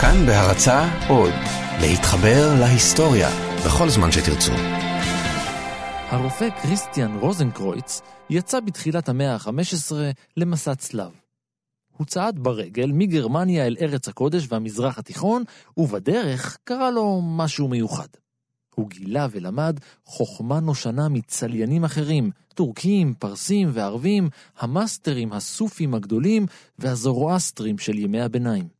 [0.00, 1.32] כאן בהרצה עוד,
[1.80, 3.28] להתחבר להיסטוריה
[3.66, 4.52] בכל זמן שתרצו.
[6.08, 9.92] הרופא כריסטיאן רוזנקרויץ יצא בתחילת המאה ה-15
[10.36, 11.10] למסע צלב.
[11.96, 15.44] הוא צעד ברגל מגרמניה אל ארץ הקודש והמזרח התיכון,
[15.76, 18.08] ובדרך קרה לו משהו מיוחד.
[18.74, 24.28] הוא גילה ולמד חוכמה נושנה מצליינים אחרים, טורקים, פרסים וערבים,
[24.58, 26.46] המאסטרים הסופים הגדולים
[26.78, 28.75] והזורואסטרים של ימי הביניים.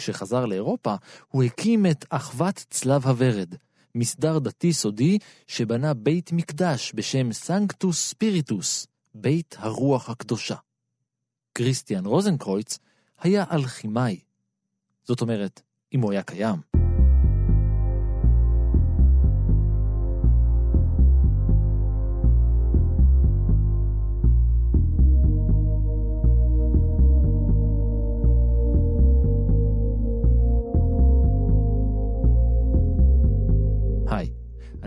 [0.00, 0.94] כשחזר לאירופה,
[1.28, 3.54] הוא הקים את אחוות צלב הוורד,
[3.94, 10.56] מסדר דתי סודי שבנה בית מקדש בשם סנקטוס ספיריטוס, בית הרוח הקדושה.
[11.54, 12.78] כריסטיאן רוזנקרויץ
[13.20, 14.20] היה אלכימאי.
[15.04, 15.62] זאת אומרת,
[15.94, 16.79] אם הוא היה קיים.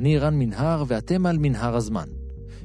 [0.04, 2.06] אני רן מנהר ואתם על מנהר הזמן.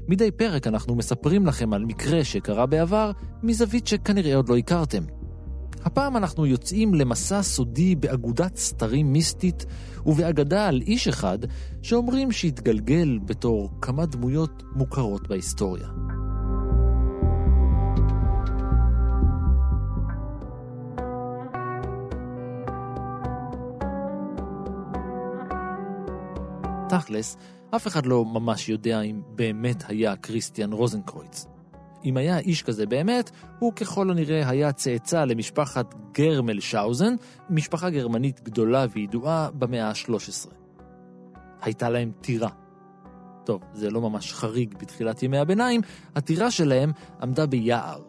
[0.08, 3.10] מדי פרק אנחנו מספרים לכם על מקרה שקרה בעבר
[3.42, 5.02] מזווית שכנראה עוד לא הכרתם.
[5.84, 9.66] הפעם אנחנו יוצאים למסע סודי באגודת סתרים מיסטית
[10.06, 11.38] ובאגדה על איש אחד
[11.82, 16.07] שאומרים שהתגלגל בתור כמה דמויות מוכרות בהיסטוריה.
[27.00, 27.36] תכלס,
[27.76, 31.46] אף אחד לא ממש יודע אם באמת היה כריסטיאן רוזנקרויץ.
[32.04, 37.14] אם היה איש כזה באמת, הוא ככל הנראה היה צאצא למשפחת גרמל שאוזן,
[37.50, 40.50] משפחה גרמנית גדולה וידועה במאה ה-13.
[41.62, 42.50] הייתה להם טירה.
[43.44, 45.80] טוב, זה לא ממש חריג בתחילת ימי הביניים,
[46.14, 48.00] הטירה שלהם עמדה ביער.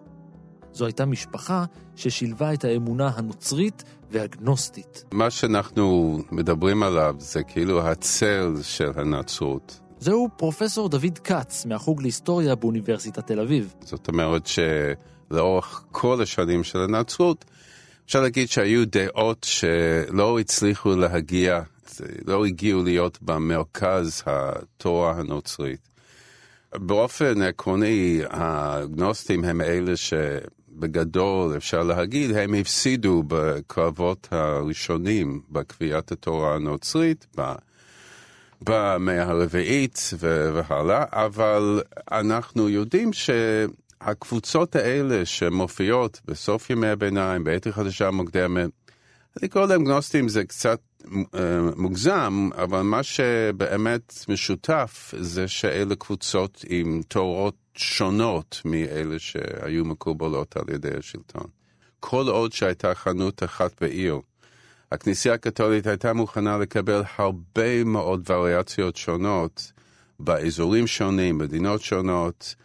[0.73, 5.03] זו הייתה משפחה ששילבה את האמונה הנוצרית והגנוסטית.
[5.11, 9.79] מה שאנחנו מדברים עליו זה כאילו הצל של הנצרות.
[9.99, 13.73] זהו פרופסור דוד כץ מהחוג להיסטוריה באוניברסיטת תל אביב.
[13.81, 17.45] זאת אומרת שלאורך כל השנים של הנצרות,
[18.05, 21.61] אפשר להגיד שהיו דעות שלא הצליחו להגיע,
[22.27, 25.89] לא הגיעו להיות במרכז התורה הנוצרית.
[26.75, 30.13] באופן עקרוני, הגנוסטים הם אלה ש...
[30.79, 37.27] בגדול אפשר להגיד, הם הפסידו בקרבות הראשונים בקביעת התורה הנוצרית,
[38.61, 41.81] במאה הרביעית והלאה, אבל
[42.11, 48.69] אנחנו יודעים שהקבוצות האלה שמופיעות בסוף ימי הביניים, בעת החדשה המוקדמת,
[49.49, 50.79] קורא להם גנוסטים זה קצת
[51.35, 60.57] אה, מוגזם, אבל מה שבאמת משותף זה שאלה קבוצות עם תורות שונות מאלה שהיו מקובלות
[60.57, 61.47] על ידי השלטון.
[61.99, 64.19] כל עוד שהייתה חנות אחת בעיר,
[64.91, 69.71] הכנסייה הקתולית הייתה מוכנה לקבל הרבה מאוד וריאציות שונות
[70.19, 72.55] באזורים שונים, מדינות שונות,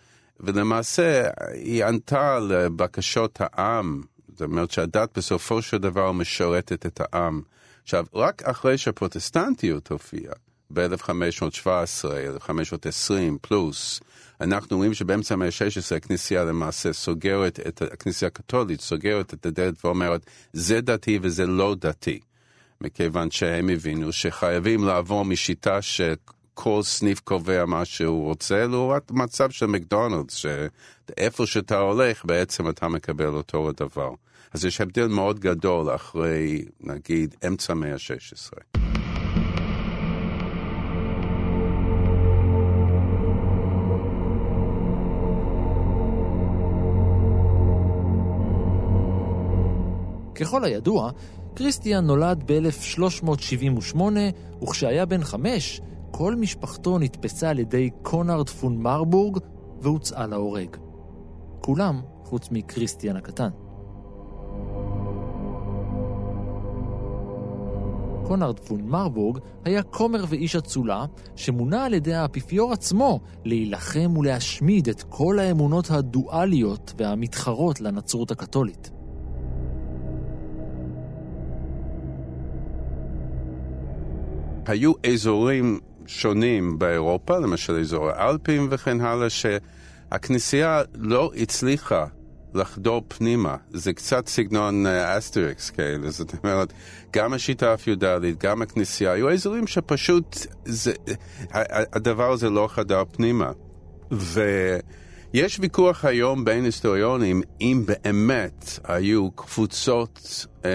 [0.40, 7.42] ולמעשה היא ענתה לבקשות העם, זאת אומרת שהדת בסופו של דבר משרתת את העם.
[7.82, 10.34] עכשיו, רק אחרי שהפרוטסטנטיות הופיעה,
[10.74, 14.00] ב-1517, 1520 פלוס,
[14.40, 20.26] אנחנו רואים שבאמצע המאה ה-16 הכנסייה למעשה סוגרת, את, הכנסייה הקתולית סוגרת את הדלת ואומרת,
[20.52, 22.20] זה דתי וזה לא דתי.
[22.80, 29.66] מכיוון שהם הבינו שחייבים לעבור משיטה שכל סניף קובע מה שהוא רוצה, לעומת מצב של
[29.66, 34.10] מקדונלדס, שאיפה שאתה הולך בעצם אתה מקבל אותו הדבר.
[34.52, 38.93] אז יש הבדל מאוד גדול אחרי, נגיד, אמצע המאה ה-16.
[50.34, 51.10] ככל הידוע,
[51.56, 54.00] כריסטיאן נולד ב-1378,
[54.62, 55.80] וכשהיה בן חמש,
[56.10, 59.38] כל משפחתו נתפסה על ידי קונארד פון מרבורג
[59.80, 60.76] והוצאה להורג.
[61.60, 63.48] כולם חוץ מכריסטיאן הקטן.
[68.24, 71.04] קונארד פון מרבורג היה כומר ואיש אצולה
[71.36, 78.93] שמונה על ידי האפיפיור עצמו להילחם ולהשמיד את כל האמונות הדואליות והמתחרות לנצרות הקתולית.
[84.66, 92.06] היו אזורים שונים באירופה, למשל אזור האלפים וכן הלאה, שהכנסייה לא הצליחה
[92.54, 93.56] לחדור פנימה.
[93.70, 96.72] זה קצת סגנון אסטריקס uh, כאלה, זאת אומרת,
[97.12, 100.92] גם השיטה הפיודלית, גם הכנסייה, היו אזורים שפשוט זה,
[101.92, 103.52] הדבר הזה לא חדר פנימה.
[104.10, 110.66] ויש ויכוח היום בין היסטוריונים אם באמת היו קבוצות um,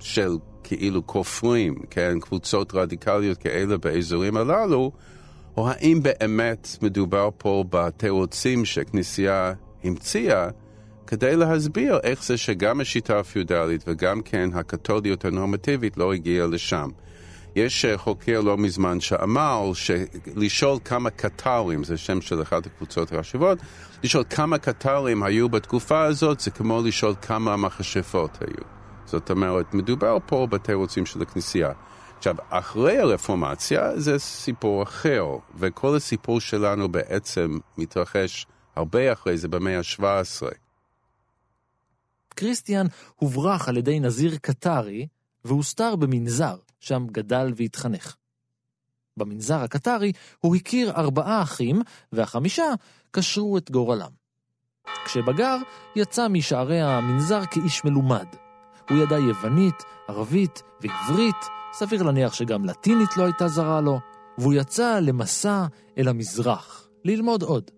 [0.00, 4.92] של כאילו כופרים, כן, קבוצות רדיקליות כאלה באזורים הללו,
[5.56, 9.52] או האם באמת מדובר פה בתירוצים שכנסייה
[9.84, 10.48] המציאה
[11.06, 16.88] כדי להסביר איך זה שגם השיטה הפיודלית וגם כן הקתוליות הנורמטיבית לא הגיעה לשם.
[17.56, 23.58] יש אה, חוקר לא מזמן שאמר שלשאול כמה קטרים, זה שם של אחת הקבוצות החשובות,
[24.04, 28.83] לשאול כמה קטרים היו בתקופה הזאת זה כמו לשאול כמה מכשפות היו.
[29.06, 31.72] זאת אומרת, מדובר פה בתירוצים של הכנסייה.
[32.18, 35.24] עכשיו, אחרי הרפורמציה זה סיפור אחר,
[35.54, 38.46] וכל הסיפור שלנו בעצם מתרחש
[38.76, 40.54] הרבה אחרי זה, במאה ה-17.
[42.28, 42.86] קריסטיאן
[43.16, 45.06] הוברח על ידי נזיר קטרי
[45.44, 48.16] והוסתר במנזר, שם גדל והתחנך.
[49.16, 52.72] במנזר הקטרי הוא הכיר ארבעה אחים, והחמישה
[53.10, 54.10] קשרו את גורלם.
[55.04, 55.56] כשבגר,
[55.96, 58.43] יצא משערי המנזר כאיש מלומד.
[58.90, 61.36] הוא ידע יוונית, ערבית ועברית,
[61.72, 64.00] סביר להניח שגם לטינית לא הייתה זרה לו,
[64.38, 65.66] והוא יצא למסע
[65.98, 67.70] אל המזרח, ללמוד עוד.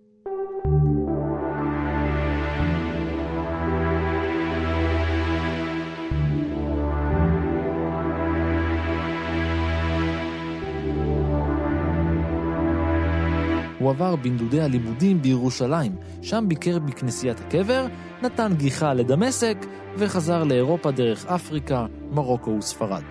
[13.86, 17.86] הוא עבר בנדודי הלימודים בירושלים, שם ביקר בכנסיית הקבר,
[18.22, 19.56] נתן גיחה לדמשק
[19.96, 23.02] וחזר לאירופה דרך אפריקה, מרוקו וספרד.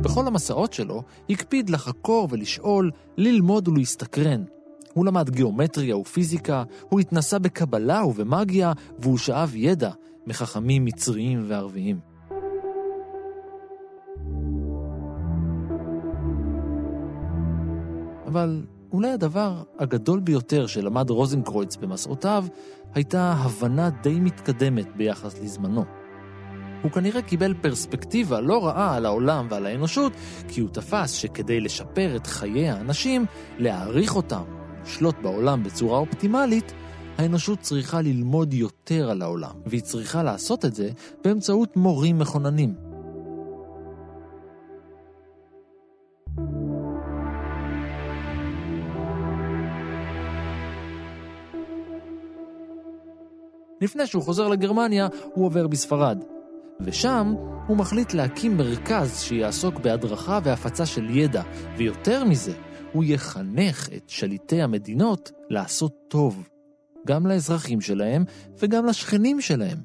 [0.00, 4.42] בכל המסעות שלו הקפיד לחקור ולשאול, ללמוד ולהסתקרן.
[4.94, 9.90] הוא למד גיאומטריה ופיזיקה, הוא התנסה בקבלה ובמאגיה, והוא שאב ידע
[10.26, 12.00] מחכמים מצריים וערביים.
[18.26, 22.44] אבל אולי הדבר הגדול ביותר שלמד רוזנקרויץ במסעותיו
[22.94, 25.84] הייתה הבנה די מתקדמת ביחס לזמנו.
[26.82, 30.12] הוא כנראה קיבל פרספקטיבה לא רעה על העולם ועל האנושות,
[30.48, 33.26] כי הוא תפס שכדי לשפר את חיי האנשים,
[33.58, 34.42] להעריך אותם,
[34.84, 36.72] לשלוט בעולם בצורה אופטימלית,
[37.20, 40.90] האנושות צריכה ללמוד יותר על העולם, והיא צריכה לעשות את זה
[41.24, 42.74] באמצעות מורים מכוננים.
[53.80, 56.24] לפני שהוא חוזר לגרמניה, הוא עובר בספרד.
[56.80, 57.34] ושם
[57.66, 61.42] הוא מחליט להקים מרכז שיעסוק בהדרכה והפצה של ידע,
[61.76, 62.52] ויותר מזה,
[62.92, 66.48] הוא יחנך את שליטי המדינות לעשות טוב.
[67.06, 68.24] גם לאזרחים שלהם
[68.58, 69.78] וגם לשכנים שלהם.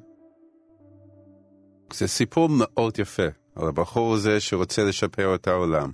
[1.92, 3.26] זה סיפור מאוד יפה
[3.56, 5.90] על הבחור הזה שרוצה לשפר את העולם.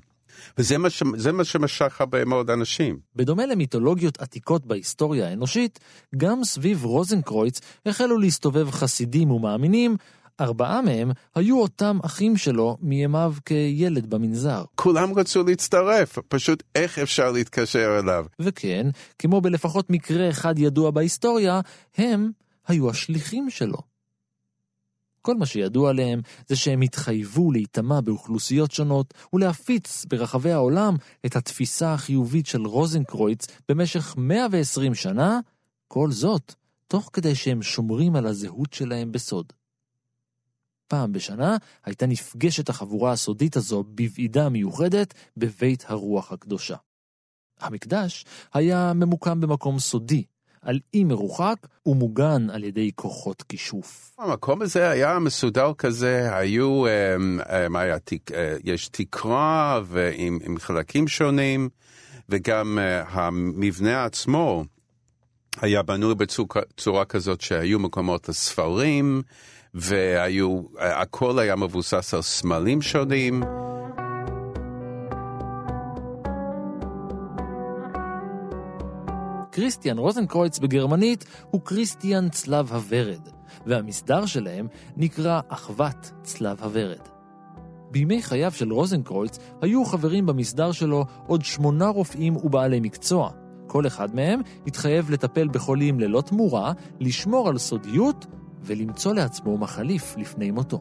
[0.58, 1.02] וזה מה, ש...
[1.32, 2.98] מה שמשך הרבה מאוד אנשים.
[3.16, 5.78] בדומה למיתולוגיות עתיקות בהיסטוריה האנושית,
[6.16, 9.96] גם סביב רוזנקרויץ החלו להסתובב חסידים ומאמינים
[10.42, 14.64] ארבעה מהם היו אותם אחים שלו מימיו כילד במנזר.
[14.74, 18.26] כולם רצו להצטרף, פשוט איך אפשר להתקשר אליו.
[18.38, 18.86] וכן,
[19.18, 21.60] כמו בלפחות מקרה אחד ידוע בהיסטוריה,
[21.96, 22.30] הם
[22.68, 23.78] היו השליחים שלו.
[25.22, 30.96] כל מה שידוע עליהם זה שהם התחייבו להיטמע באוכלוסיות שונות ולהפיץ ברחבי העולם
[31.26, 35.40] את התפיסה החיובית של רוזנקרויץ במשך 120 שנה,
[35.88, 36.54] כל זאת
[36.86, 39.52] תוך כדי שהם שומרים על הזהות שלהם בסוד.
[40.88, 46.76] פעם בשנה הייתה נפגשת החבורה הסודית הזו בוועידה מיוחדת בבית הרוח הקדושה.
[47.60, 48.24] המקדש
[48.54, 50.24] היה ממוקם במקום סודי,
[50.62, 54.14] על אי מרוחק ומוגן על ידי כוחות כישוף.
[54.18, 57.96] המקום הזה היה מסודר כזה, היו, אמ, אמ, היה,
[58.34, 61.68] אה, יש תקרה ועם, עם חלקים שונים,
[62.28, 64.64] וגם אה, המבנה עצמו
[65.60, 69.22] היה בנוי בצורה כזאת שהיו מקומות לספרים,
[69.74, 73.42] והיו, הכל היה מבוסס על סמלים שונים.
[79.52, 83.28] כריסטיאן רוזנקרויץ בגרמנית הוא כריסטיאן צלב הוורד,
[83.66, 87.08] והמסדר שלהם נקרא אחוות צלב הוורד.
[87.90, 93.30] בימי חייו של רוזנקרויץ היו חברים במסדר שלו עוד שמונה רופאים ובעלי מקצוע.
[93.66, 98.26] כל אחד מהם התחייב לטפל בחולים ללא תמורה, לשמור על סודיות
[98.64, 100.80] ולמצוא לעצמו מחליף לפני מותו.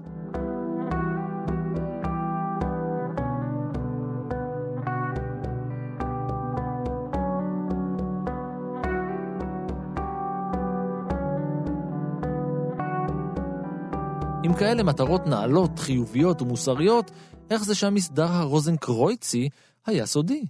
[14.43, 17.11] עם כאלה מטרות נעלות, חיוביות ומוסריות,
[17.49, 19.49] איך זה שהמסדר הרוזנקרויצי
[19.85, 20.45] היה סודי?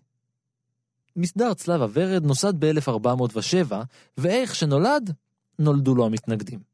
[1.16, 3.74] מסדר צלב הוורד נוסד ב-1407,
[4.18, 5.14] ואיך שנולד,
[5.60, 6.71] נולדו לו המתנגדים.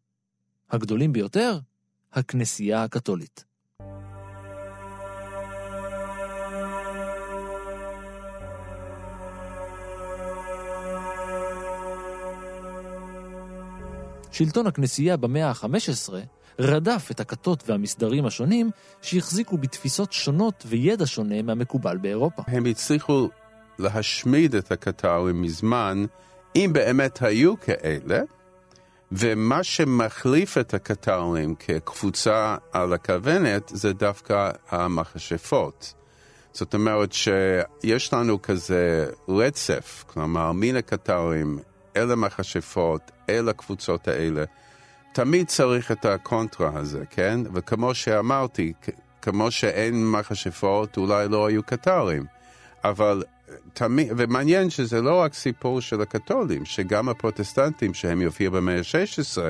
[0.71, 1.59] הגדולים ביותר,
[2.13, 3.43] הכנסייה הקתולית.
[14.31, 16.13] שלטון הכנסייה במאה ה-15
[16.59, 18.71] רדף את הכתות והמסדרים השונים
[19.01, 22.41] שהחזיקו בתפיסות שונות וידע שונה מהמקובל באירופה.
[22.47, 23.29] הם הצליחו
[23.79, 26.05] להשמיד את הקטרים מזמן,
[26.55, 28.21] אם באמת היו כאלה,
[29.11, 35.93] ומה שמחליף את הקטרים כקבוצה על הכוונת זה דווקא המכשפות.
[36.53, 41.59] זאת אומרת שיש לנו כזה רצף, כלומר מן הקטרים
[41.95, 44.43] אל המכשפות, אל הקבוצות האלה.
[45.13, 47.39] תמיד צריך את הקונטרה הזה, כן?
[47.53, 48.73] וכמו שאמרתי,
[49.21, 52.25] כמו שאין מכשפות, אולי לא היו קטרים.
[52.83, 53.23] אבל
[53.73, 59.41] תמיד, ומעניין שזה לא רק סיפור של הקתולים, שגם הפרוטסטנטים שהם יופיעו במאה ה-16,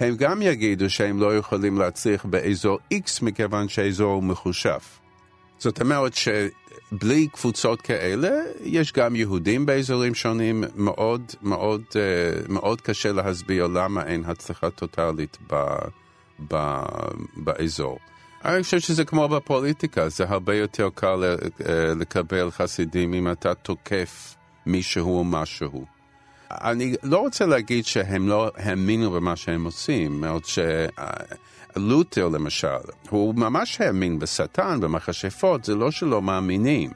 [0.00, 4.78] הם גם יגידו שהם לא יכולים להצליח באזור X מכיוון שהאזור הוא מחושב.
[5.58, 8.30] זאת אומרת שבלי קבוצות כאלה,
[8.62, 12.00] יש גם יהודים באזורים שונים, מאוד מאוד אה,
[12.48, 15.64] מאוד קשה להסביר למה אין הצלחה טוטאלית ב,
[16.48, 16.82] ב,
[17.36, 17.98] באזור.
[18.44, 24.36] אני חושב שזה כמו בפוליטיקה, זה הרבה יותר קל אה, לקבל חסידים אם אתה תוקף
[24.66, 25.84] מישהו או משהו.
[26.50, 32.68] אני לא רוצה להגיד שהם לא האמינו במה שהם עושים, מאוד שלותר למשל,
[33.10, 36.90] הוא ממש האמין בשטן, במכשפות, זה לא שלא מאמינים,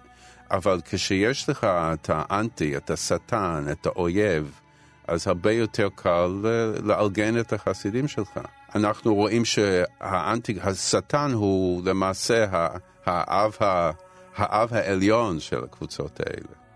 [0.50, 4.60] אבל כשיש לך את האנטי, את השטן, את האויב,
[5.08, 6.30] אז הרבה יותר קל
[6.82, 8.40] לארגן את החסידים שלך.
[8.76, 12.46] אנחנו רואים שהאנטי, השטן הוא למעשה
[13.04, 13.56] האב,
[14.36, 16.66] האב העליון של הקבוצות האלה.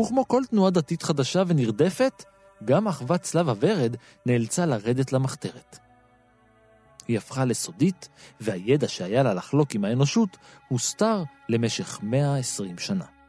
[0.00, 2.24] וכמו כל תנועה דתית חדשה ונרדפת,
[2.64, 5.91] גם אחוות צלב הוורד נאלצה לרדת למחתרת.
[7.08, 8.08] היא הפכה לסודית,
[8.40, 10.36] והידע שהיה לה לחלוק עם האנושות
[10.68, 13.21] הוסתר למשך 120 שנה.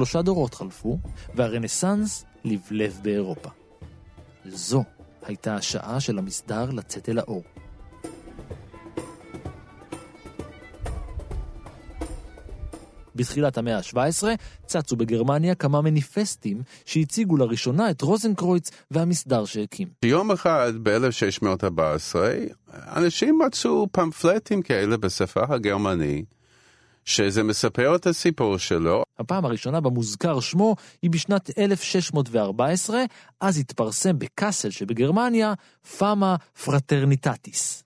[0.00, 0.98] שלושה דורות חלפו,
[1.34, 3.48] והרנסאנס לבלב באירופה.
[4.44, 4.84] זו
[5.22, 7.42] הייתה השעה של המסדר לצאת אל האור.
[13.14, 14.24] בתחילת המאה ה-17
[14.66, 19.88] צצו בגרמניה כמה מניפסטים שהציגו לראשונה את רוזנקרויץ והמסדר שהקים.
[20.04, 22.16] יום אחד ב-1614
[22.96, 26.39] אנשים מצאו פמפלטים כאלה בשפה הגרמנית
[27.04, 29.02] שזה מספר את הסיפור שלו.
[29.18, 33.04] הפעם הראשונה בה מוזכר שמו היא בשנת 1614,
[33.40, 35.54] אז התפרסם בקאסל שבגרמניה,
[35.98, 37.84] Fama Fraternitatis.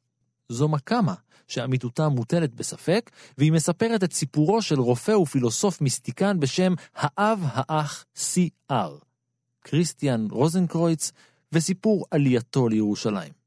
[0.48, 1.14] זו מקאמה,
[1.48, 8.96] שאמיתותה מוטלת בספק, והיא מספרת את סיפורו של רופא ופילוסוף מיסטיקן בשם האב האח סי.אר,
[9.64, 11.12] כריסטיאן רוזנקרויץ,
[11.52, 13.43] וסיפור עלייתו לירושלים.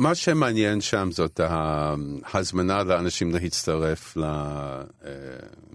[0.00, 1.40] מה שמעניין שם זאת
[2.24, 4.16] ההזמנה לאנשים להצטרף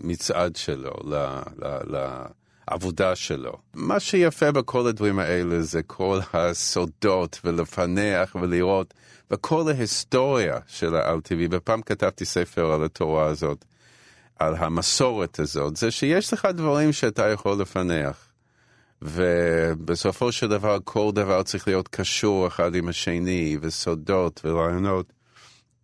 [0.01, 0.91] למצעד שלו,
[2.67, 3.57] לעבודה שלו.
[3.73, 8.93] מה שיפה בכל הדברים האלה זה כל הסודות ולפענח ולראות,
[9.31, 11.47] וכל ההיסטוריה של האל-טבעי.
[11.51, 13.65] ופעם כתבתי ספר על התורה הזאת,
[14.39, 18.24] על המסורת הזאת, זה שיש לך דברים שאתה יכול לפענח.
[19.01, 25.13] ובסופו של דבר כל דבר צריך להיות קשור אחד עם השני, וסודות ורעיונות.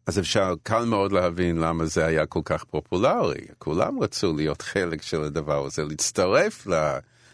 [0.08, 3.41] אז אפשר קל מאוד להבין למה זה היה כל כך פופולרי.
[3.58, 6.68] כולם רצו להיות חלק של הדבר הזה, להצטרף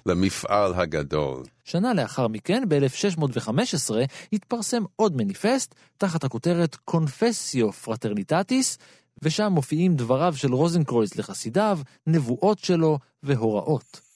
[0.06, 1.44] למפעל הגדול.
[1.64, 3.96] שנה לאחר מכן, ב-1615,
[4.34, 8.78] התפרסם עוד מניפסט תחת הכותרת Confessio Fraternitatis,
[9.22, 14.07] ושם מופיעים דבריו של רוזנקרויז לחסידיו, נבואות שלו והוראות.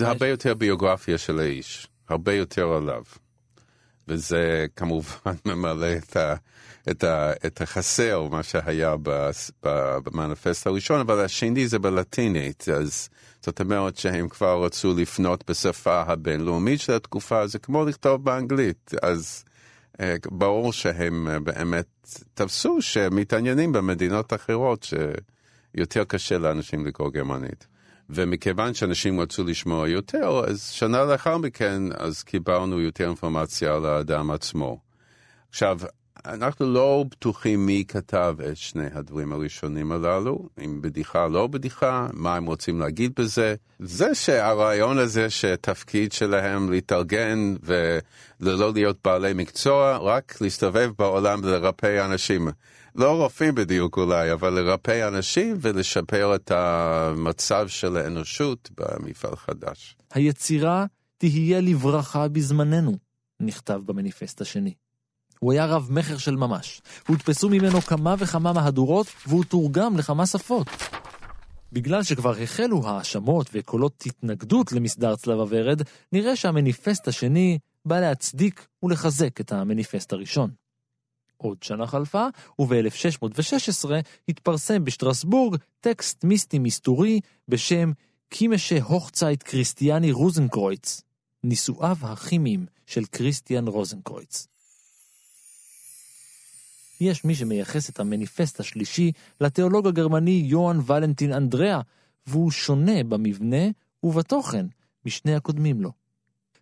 [0.00, 3.02] זה הרבה יותר ביוגרפיה של האיש, הרבה יותר עליו.
[4.08, 6.34] וזה כמובן ממלא את, ה,
[6.90, 8.94] את, ה, את החסר, מה שהיה
[9.62, 13.08] במנפסט הראשון, אבל השני זה בלטינית, אז
[13.42, 19.44] זאת אומרת שהם כבר רצו לפנות בשפה הבינלאומית של התקופה, זה כמו לכתוב באנגלית, אז
[20.00, 21.86] אה, ברור שהם אה, באמת
[22.34, 24.86] תפסו שמתעניינים במדינות אחרות
[25.74, 27.66] שיותר קשה לאנשים לקרוא גרמנית.
[28.14, 34.30] ומכיוון שאנשים רצו לשמוע יותר, אז שנה לאחר מכן, אז קיבלנו יותר אינפורמציה על האדם
[34.30, 34.78] עצמו.
[35.50, 35.78] עכשיו,
[36.26, 42.06] אנחנו לא בטוחים מי כתב את שני הדברים הראשונים הללו, אם בדיחה או לא בדיחה,
[42.12, 43.54] מה הם רוצים להגיד בזה.
[43.78, 47.54] זה שהרעיון הזה שתפקיד שלהם להתארגן
[48.40, 52.48] ולא להיות בעלי מקצוע, רק להסתובב בעולם ולרפא אנשים.
[53.00, 59.96] לא רופאים בדיוק אולי, אבל לרפא אנשים ולשפר את המצב של האנושות במפעל חדש.
[60.10, 60.86] היצירה
[61.18, 62.98] תהיה לברכה בזמננו,
[63.40, 64.74] נכתב במניפסט השני.
[65.38, 66.82] הוא היה רב מכר של ממש.
[67.08, 70.68] הודפסו ממנו כמה וכמה מהדורות, והוא תורגם לכמה שפות.
[71.72, 79.40] בגלל שכבר החלו האשמות וקולות התנגדות למסדר צלב הוורד, נראה שהמניפסט השני בא להצדיק ולחזק
[79.40, 80.50] את המניפסט הראשון.
[81.42, 82.26] עוד שנה חלפה,
[82.58, 83.90] וב-1616
[84.28, 87.92] התפרסם בשטרסבורג טקסט מיסטי מסתורי בשם
[88.28, 91.02] קימשה הוכצייט קריסטיאני רוזנקרויץ,
[91.44, 94.46] נישואיו הכימיים של קריסטיאן רוזנקרויץ.
[97.00, 101.80] יש מי שמייחס את המניפסט השלישי לתיאולוג הגרמני יוהאן ולנטין אנדריאה,
[102.26, 103.64] והוא שונה במבנה
[104.02, 104.66] ובתוכן
[105.06, 105.92] משני הקודמים לו.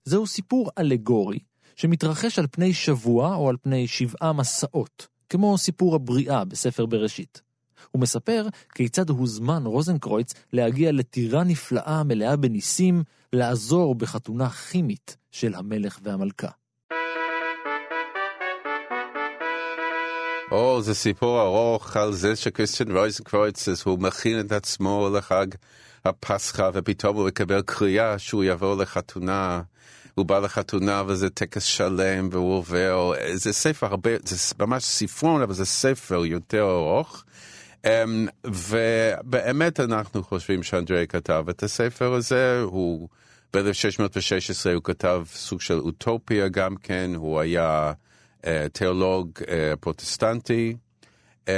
[0.05, 1.39] זהו סיפור אלגורי
[1.79, 7.43] שמתרחש על פני שבוע או על פני שבעה מסעות, כמו סיפור הבריאה בספר בראשית.
[7.91, 15.99] הוא מספר כיצד הוזמן רוזנקרויץ להגיע לטירה נפלאה מלאה בניסים, לעזור בחתונה כימית של המלך
[16.03, 16.49] והמלכה.
[20.51, 25.47] או, זה סיפור ארוך על זה שקריסטיאן רוזנקרויץ, הוא מכין את עצמו לחג
[26.05, 29.63] הפסחא, ופתאום הוא מקבל קריאה שהוא יבוא לחתונה.
[30.19, 35.55] הוא בא לחתונה וזה טקס שלם והוא עובר, זה ספר הרבה, זה ממש ספרון, אבל
[35.55, 37.25] זה ספר יותר ארוך.
[37.85, 37.89] Um,
[38.47, 43.09] ובאמת אנחנו חושבים שאנדרי כתב את הספר הזה, הוא
[43.55, 47.93] ב-1616 הוא כתב סוג של אוטופיה גם כן, הוא היה
[48.43, 49.47] uh, תיאולוג uh,
[49.81, 50.77] פרוטסטנטי.
[51.47, 51.51] Um,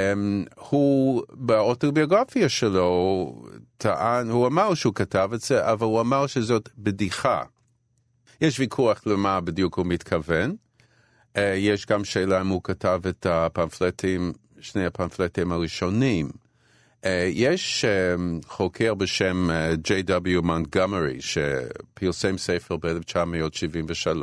[0.55, 3.35] הוא באוטוביוגרפיה שלו
[3.77, 7.42] טען, הוא אמר שהוא כתב את זה, אבל הוא אמר שזאת בדיחה.
[8.40, 10.57] יש ויכוח למה בדיוק הוא מתכוון.
[11.37, 16.31] אה, יש גם שאלה אם הוא כתב את הפמפלטים, שני הפמפלטים הראשונים.
[17.05, 18.14] אה, יש אה,
[18.46, 19.50] חוקר בשם
[19.88, 20.40] J.W.
[20.42, 24.22] מונטגמרי שפרסם ספר ב-1973,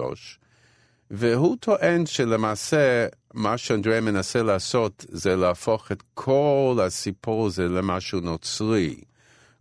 [1.11, 8.95] והוא טוען שלמעשה מה שאנדריה מנסה לעשות זה להפוך את כל הסיפור הזה למשהו נוצרי.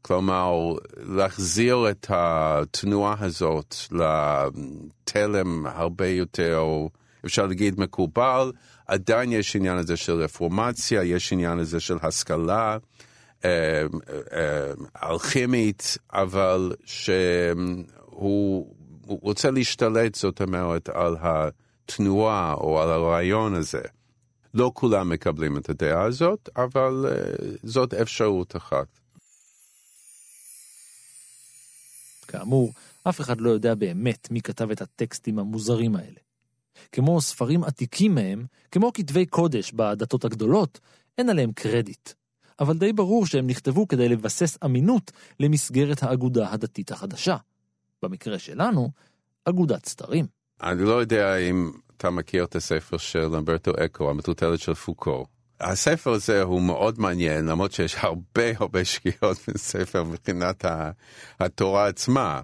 [0.07, 6.64] כלומר, להחזיר את התנועה הזאת לתלם הרבה יותר,
[7.27, 8.53] אפשר להגיד, מקובל.
[8.87, 12.79] עדיין יש עניין הזה של רפורמציה, יש עניין הזה של השכלה
[13.45, 13.51] אה,
[14.33, 14.73] אה,
[15.11, 18.75] אלכימית, אבל שהוא
[19.07, 23.83] רוצה להשתלט, זאת אומרת, על התנועה או על הרעיון הזה.
[24.55, 27.14] לא כולם מקבלים את הדעה הזאת, אבל אה,
[27.62, 29.06] זאת אפשרות אחת.
[32.29, 32.73] כאמור,
[33.09, 36.21] אף אחד לא יודע באמת מי כתב את הטקסטים המוזרים האלה.
[36.93, 40.81] כמו ספרים עתיקים מהם, כמו כתבי קודש בדתות הגדולות,
[41.19, 42.11] אין עליהם קרדיט.
[42.61, 47.37] אבל די ברור שהם נכתבו כדי לבסס אמינות למסגרת האגודה הדתית החדשה.
[48.03, 48.91] במקרה שלנו,
[49.45, 50.27] אגודת סתרים.
[50.62, 55.27] אני לא יודע אם אתה מכיר את הספר של למברטו אקו, המטוטלת של פוקו.
[55.61, 60.64] הספר הזה הוא מאוד מעניין, למרות שיש הרבה הרבה שגיאות בספר מבחינת
[61.40, 62.40] התורה עצמה.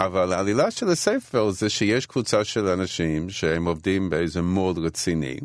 [0.00, 5.36] אבל העלילה של הספר זה שיש קבוצה של אנשים שהם עובדים באיזה מוד רציני,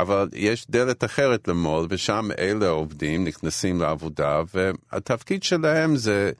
[0.00, 6.32] אבל יש דלת אחרת למוד, ושם אלה עובדים, נכנסים לעבודה, והתפקיד שלהם זה,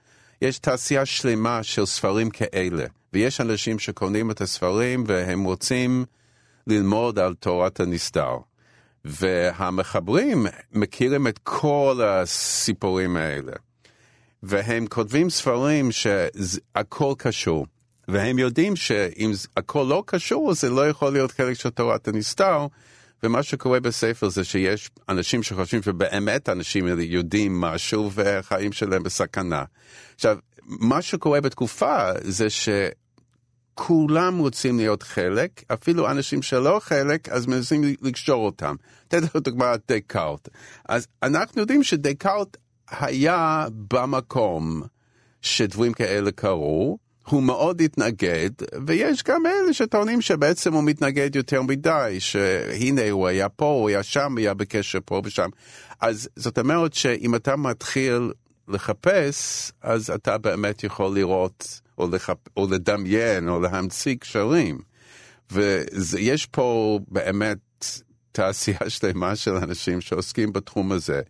[0.42, 6.05] יש תעשייה שלמה של ספרים כאלה, ויש אנשים שקונים את הספרים והם רוצים
[6.66, 8.37] ללמוד על תורת הנסתר.
[9.05, 13.53] והמחברים מכירים את כל הסיפורים האלה.
[14.43, 17.67] והם כותבים ספרים שהכל קשור.
[18.09, 22.67] והם יודעים שאם הכל לא קשור, זה לא יכול להיות חלק של תורת הנסתר.
[23.23, 29.65] ומה שקורה בספר זה שיש אנשים שחושבים שבאמת אנשים יודעים משהו והחיים שלהם בסכנה.
[30.15, 32.47] עכשיו, מה שקורה בתקופה זה
[33.74, 38.74] כולם רוצים להיות חלק, אפילו אנשים שלא חלק, אז מנסים לקשור אותם.
[39.08, 40.48] אתן לך דוגמא דקארט.
[40.88, 42.56] אז אנחנו יודעים שדקארט
[42.90, 44.82] היה במקום
[45.42, 48.50] שדברים כאלה קרו, הוא מאוד התנגד,
[48.87, 54.02] ויש גם אלה שטוענים שבעצם הוא מתנגד יותר מדי, שהנה הוא היה פה, הוא היה
[54.02, 55.48] שם, היה בקשר פה ושם.
[56.00, 58.32] אז זאת אומרת שאם אתה מתחיל
[58.68, 62.37] לחפש, אז אתה באמת יכול לראות, או, לחפ...
[62.57, 64.79] או לדמיין, או להמציא קשרים.
[65.53, 67.59] ויש פה באמת
[68.33, 71.20] תעשייה שלמה של אנשים שעוסקים בתחום הזה.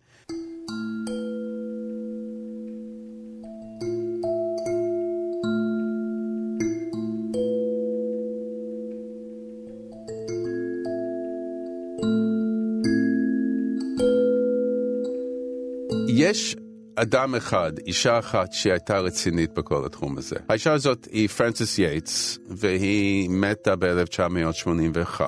[17.03, 20.35] אדם אחד, אישה אחת שהייתה רצינית בכל התחום הזה.
[20.49, 25.21] האישה הזאת היא פרנסיס יייטס, והיא מתה ב-1981.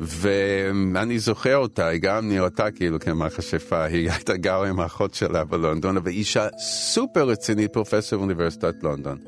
[0.00, 5.96] ואני זוכר אותה, היא גם נראתה כאילו כמכשפה, היא הייתה גרה עם האחות שלה בלונדון,
[5.96, 9.18] אבל אישה סופר רצינית, פרופסור באוניברסיטת לונדון.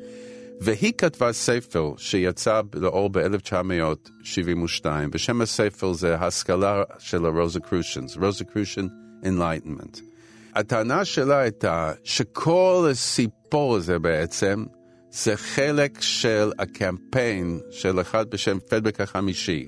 [0.61, 8.87] והיא כתבה ספר שיצא לאור ב-1972, ושם הספר זה השכלה של הרוזקרושיאנס, רוזקרושיאן
[9.23, 10.14] Enlightenment.
[10.55, 14.65] הטענה שלה הייתה שכל הסיפור הזה בעצם
[15.11, 19.67] זה חלק של הקמפיין של אחד בשם פדבק החמישי,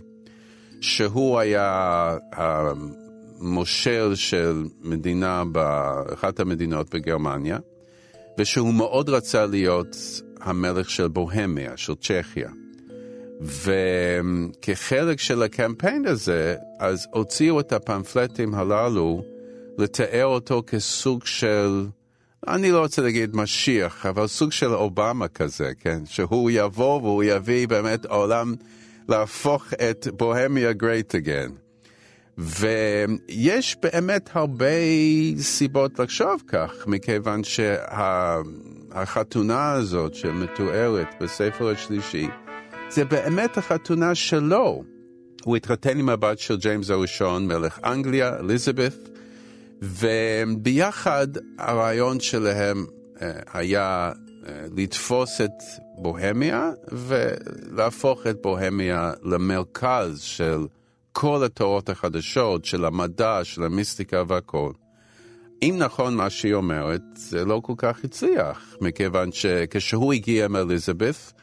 [0.81, 7.57] שהוא היה המושל של מדינה באחת המדינות בגרמניה,
[8.39, 9.95] ושהוא מאוד רצה להיות
[10.41, 12.49] המלך של בוהמיה, של צ'כיה.
[13.41, 19.23] וכחלק של הקמפיין הזה, אז הוציאו את הפמפלטים הללו
[19.77, 21.85] לתאר אותו כסוג של,
[22.47, 26.05] אני לא רוצה להגיד משיח, אבל סוג של אובמה כזה, כן?
[26.05, 28.55] שהוא יבוא והוא יביא באמת עולם
[29.09, 31.51] להפוך את בוהמיה great again.
[32.37, 34.65] ויש באמת הרבה
[35.39, 37.41] סיבות לחשוב כך, מכיוון
[38.93, 42.27] שהחתונה הזאת שמתוארת בספר השלישי,
[42.89, 44.83] זה באמת החתונה שלו.
[45.43, 49.16] הוא התחתן עם הבת של ג'יימס הראשון, מלך אנגליה, אליזבת,
[49.81, 52.85] וביחד הרעיון שלהם
[53.21, 54.11] אה, היה
[54.47, 55.63] אה, לתפוס את
[55.97, 60.67] בוהמיה ולהפוך את בוהמיה למרכז של
[61.11, 64.71] כל התורות החדשות, של המדע, של המיסטיקה והכל.
[65.61, 71.33] אם נכון מה שהיא אומרת, זה לא כל כך הצליח, מכיוון שכשהוא הגיע מאליזבת,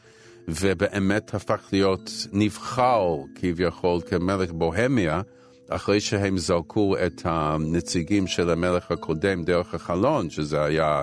[0.47, 5.21] ובאמת הפך להיות נבחר כביכול כמלך בוהמיה,
[5.69, 11.01] אחרי שהם זרקו את הנציגים של המלך הקודם דרך החלון, שזה היה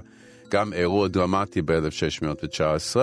[0.51, 2.96] גם אירוע דרמטי ב-1619,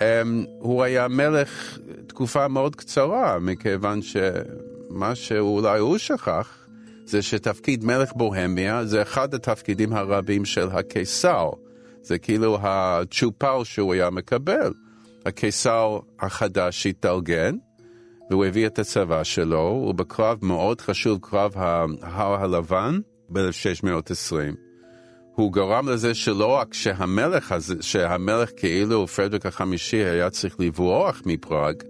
[0.00, 6.62] אמ, הוא היה מלך תקופה מאוד קצרה, מכיוון שמה שאולי הוא שכח,
[7.06, 11.50] זה שתפקיד מלך בוהמיה זה אחד התפקידים הרבים של הקיסר.
[12.02, 14.72] זה כאילו הצ'ופר שהוא היה מקבל.
[15.26, 17.56] הקיסר החדש התארגן,
[18.32, 24.34] והוא הביא את הצבא שלו, ובקרב מאוד חשוב, קרב ההר הלבן ב-1620,
[25.34, 31.82] הוא גרם לזה שלא רק שהמלך, הזה, שהמלך כאילו פרדריק החמישי היה צריך לברוח מפראג,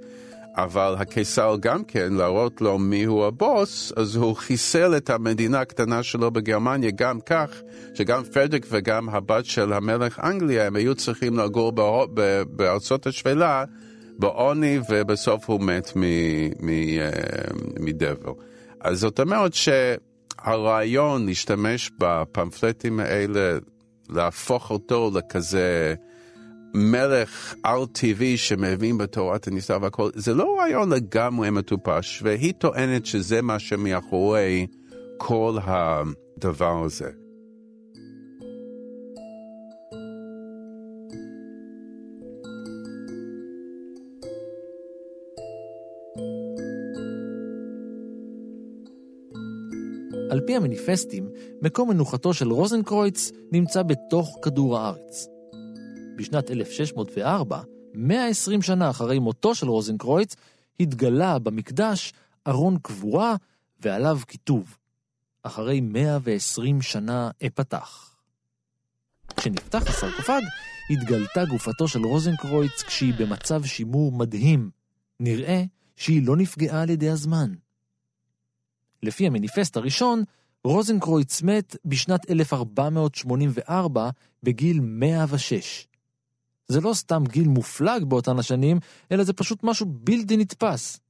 [0.57, 6.03] אבל הקיסר גם כן, להראות לו מי הוא הבוס, אז הוא חיסל את המדינה הקטנה
[6.03, 7.51] שלו בגרמניה גם כך,
[7.95, 11.73] שגם פרדריק וגם הבת של המלך אנגליה, הם היו צריכים לגור
[12.47, 13.65] בארצות השפלה,
[14.19, 17.11] בעוני, ובסוף הוא מת אה,
[17.81, 18.33] מדבר.
[18.81, 23.59] אז זאת אומרת שהרעיון להשתמש בפמפלטים האלה,
[24.11, 25.95] להפוך אותו לכזה
[26.75, 33.59] מלך על-טבעי שמבין בתורת הניסה והכל, זה לא רעיון לגמרי מטופש, והיא טוענת שזה מה
[33.59, 34.67] שמאחורי
[35.19, 37.22] כל הדבר הזה.
[50.33, 51.29] על פי המניפסטים,
[51.63, 55.27] מקום מנוחתו של רוזנקרויץ נמצא בתוך כדור הארץ.
[56.17, 57.63] בשנת 1604,
[57.95, 60.35] 120 שנה אחרי מותו של רוזנקרויץ,
[60.81, 62.13] התגלה במקדש
[62.49, 63.37] ארון קבורה
[63.81, 64.77] ועליו כיתוב:
[65.43, 68.17] אחרי 120 שנה אפתח.
[69.37, 70.41] כשנפתח הסרקופג,
[70.91, 74.71] התגלתה גופתו של רוזנקרויץ כשהיא במצב שימור מדהים.
[75.21, 75.65] נראה
[75.97, 77.53] שהיא לא נפגעה על ידי הזמן.
[79.03, 80.25] לפי המניפסט הראשון,
[80.65, 84.11] רוזנקרויץ מת בשנת 1484
[84.43, 85.87] בגיל 106.
[86.69, 88.79] זה לא סתם גיל מופלג באותן השנים,
[89.13, 91.01] אלא זה פשוט משהו בלתי נתפס.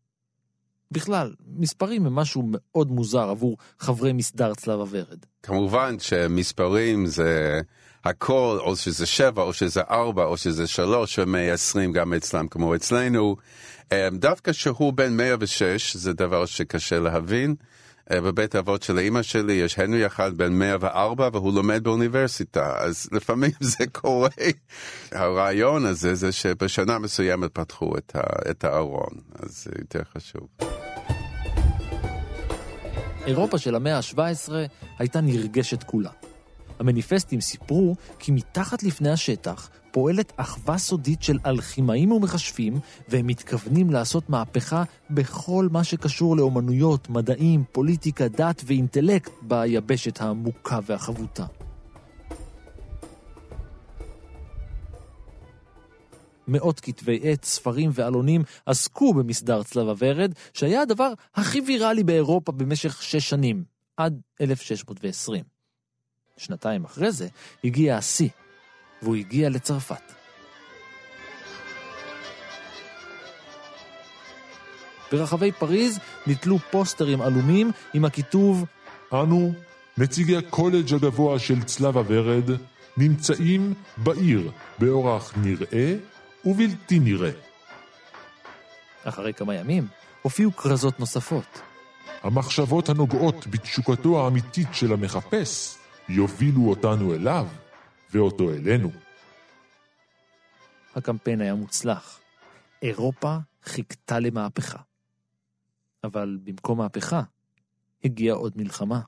[0.90, 5.18] בכלל, מספרים הם משהו מאוד מוזר עבור חברי מסדר צלב הוורד.
[5.42, 7.60] כמובן שמספרים זה
[8.04, 12.74] הכל, או שזה שבע, או שזה ארבע, או שזה שלוש, ומאה עשרים גם אצלם כמו
[12.74, 13.36] אצלנו.
[13.92, 17.54] אה, דווקא שהוא בן מאה ושש, זה דבר שקשה להבין.
[18.10, 23.08] אה, בבית האבות של אימא שלי יש הנרי אחד בן 104 והוא לומד באוניברסיטה, אז
[23.12, 24.28] לפעמים זה קורה.
[25.12, 29.12] הרעיון הזה זה שבשנה מסוימת פתחו את, ה, את הארון,
[29.42, 30.48] אז זה יותר חשוב.
[33.26, 34.52] אירופה של המאה ה-17
[34.98, 36.10] הייתה נרגשת כולה.
[36.82, 44.30] המניפסטים סיפרו כי מתחת לפני השטח פועלת אחווה סודית של אלכימאים ומכשפים, והם מתכוונים לעשות
[44.30, 51.46] מהפכה בכל מה שקשור לאומנויות, מדעים, פוליטיקה, דת ואינטלקט ביבשת העמוקה והחבוטה.
[56.48, 63.02] מאות כתבי עת, ספרים ועלונים עסקו במסדר צלב הוורד, שהיה הדבר הכי ויראלי באירופה במשך
[63.02, 63.64] שש שנים,
[63.96, 65.61] עד 1620.
[66.42, 67.28] שנתיים אחרי זה
[67.64, 68.28] הגיע השיא,
[69.02, 70.12] והוא הגיע לצרפת.
[75.12, 78.64] ברחבי פריז נתלו פוסטרים עלומים עם הכיתוב
[79.12, 79.52] אנו,
[79.98, 82.50] נציגי הקולג' הגבוה של צלב הוורד,
[82.96, 85.94] נמצאים בעיר באורח נראה
[86.44, 87.30] ובלתי נראה.
[89.04, 89.86] אחרי כמה ימים
[90.22, 91.60] הופיעו כרזות נוספות.
[92.22, 95.81] המחשבות הנוגעות בתשוקתו האמיתית של המחפש
[96.12, 97.46] יובילו אותנו אליו
[98.10, 98.90] ואותו אלינו.
[100.94, 102.20] הקמפיין היה מוצלח.
[102.82, 104.78] אירופה חיכתה למהפכה.
[106.04, 107.22] אבל במקום מהפכה,
[108.04, 109.00] הגיעה עוד מלחמה.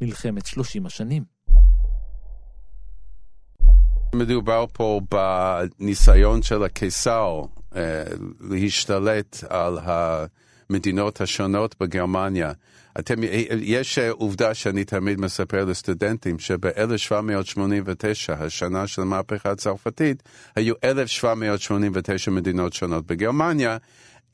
[0.00, 1.24] מלחמת שלושים השנים.
[4.14, 7.42] מדובר פה בניסיון של הקיסר
[7.76, 8.04] אה,
[8.40, 9.78] להשתלט על
[10.70, 12.52] המדינות השונות בגרמניה.
[12.98, 13.14] אתם,
[13.60, 20.22] יש עובדה שאני תמיד מספר לסטודנטים שב-1789, השנה של המהפכה הצרפתית,
[20.56, 23.76] היו 1789 מדינות שונות בגרמניה,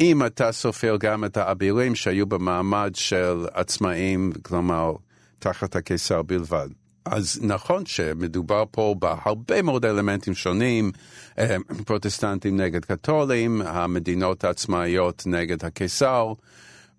[0.01, 4.93] אם אתה סופר גם את האבירים שהיו במעמד של עצמאים, כלומר,
[5.39, 6.69] תחת הקיסר בלבד.
[7.05, 10.93] אז נכון שמדובר פה בהרבה מאוד אלמנטים שונים,
[11.39, 16.33] אה, פרוטסטנטים נגד קתולים, המדינות העצמאיות נגד הקיסר,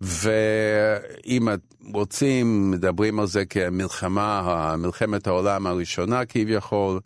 [0.01, 1.47] ואם
[1.93, 6.99] רוצים, מדברים על זה כמלחמה, מלחמת העולם הראשונה כביכול,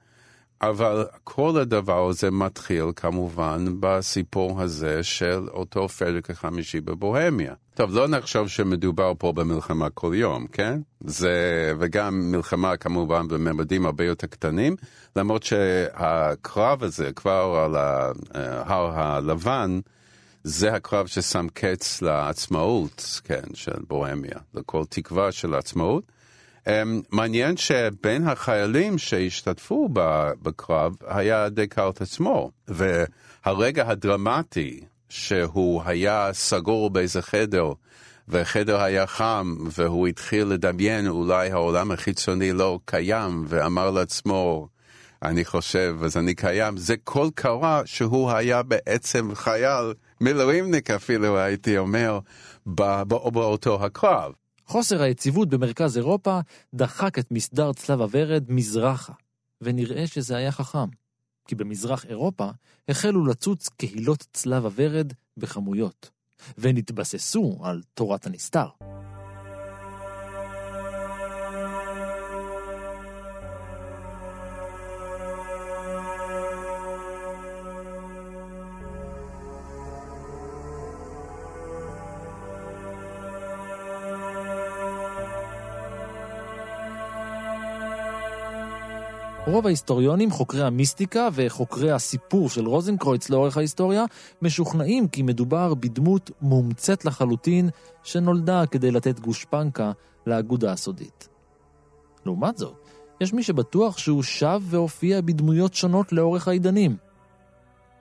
[0.62, 7.54] אבל כל הדבר הזה מתחיל כמובן בסיפור הזה של אותו פרק החמישי בבוהמיה.
[7.74, 10.80] טוב, לא נחשוב שמדובר פה במלחמה כל יום, כן?
[11.02, 14.76] זה, וגם מלחמה כמובן בממדים הרבה יותר קטנים,
[15.16, 17.76] למרות שהקרב הזה כבר על
[18.34, 19.80] ההר הלבן,
[20.44, 26.04] זה הקרב ששם קץ לעצמאות, כן, של בוהמיה, לכל תקווה של עצמאות.
[26.70, 26.72] Um,
[27.12, 29.90] מעניין שבין החיילים שהשתתפו
[30.42, 34.80] בקרב היה דקארט עצמו, והרגע הדרמטי
[35.10, 37.72] שהוא היה סגור באיזה חדר,
[38.28, 44.68] והחדר היה חם, והוא התחיל לדמיין אולי העולם החיצוני לא קיים, ואמר לעצמו,
[45.24, 51.78] אני חושב, אז אני קיים, זה כל קרה שהוא היה בעצם חייל, מילואימניק אפילו הייתי
[51.78, 52.20] אומר,
[52.66, 54.32] באותו הקרב.
[54.70, 56.40] חוסר היציבות במרכז אירופה
[56.74, 59.14] דחק את מסדר צלב הוורד מזרחה,
[59.62, 60.90] ונראה שזה היה חכם,
[61.48, 62.50] כי במזרח אירופה
[62.90, 66.10] החלו לצוץ קהילות צלב הוורד בכמויות,
[66.58, 68.68] ונתבססו על תורת הנסתר.
[89.50, 94.06] רוב ההיסטוריונים, חוקרי המיסטיקה וחוקרי הסיפור של רוזנקרויץ לאורך ההיסטוריה,
[94.42, 97.70] משוכנעים כי מדובר בדמות מומצאת לחלוטין
[98.04, 99.92] שנולדה כדי לתת גושפנקה
[100.28, 101.30] לאגודה הסודית.
[102.26, 102.76] לעומת זאת,
[103.22, 106.98] יש מי שבטוח שהוא שב והופיע בדמויות שונות לאורך העידנים.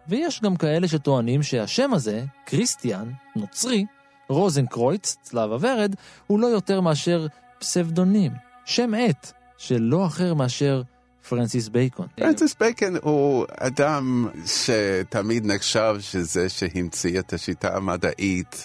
[0.08, 3.84] ויש גם כאלה שטוענים שהשם הזה, קריסטיאן, נוצרי,
[4.28, 5.94] רוזנקרויץ, צלב הוורד,
[6.26, 7.26] הוא לא יותר מאשר
[7.58, 8.32] פסבדונים,
[8.64, 10.82] שם עט, של לא אחר מאשר
[11.28, 12.06] פרנסיס בייקון.
[12.16, 18.64] פרנסיס בייקון הוא אדם שתמיד נחשב שזה שהמציא את השיטה המדעית,